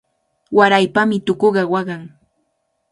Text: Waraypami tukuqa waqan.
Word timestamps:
Waraypami 0.57 1.17
tukuqa 1.25 1.63
waqan. 1.73 2.03